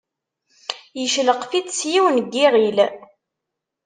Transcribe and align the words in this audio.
Yeccelqef-itt 0.99 1.75
s 1.77 1.79
yiwen 1.91 2.15
n 2.25 2.31
yiɣil. 2.37 2.77